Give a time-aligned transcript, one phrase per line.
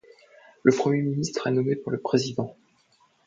[0.63, 2.57] Le Premier ministre est nommé par le Président.